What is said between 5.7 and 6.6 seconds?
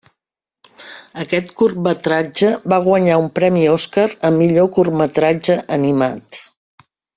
animat.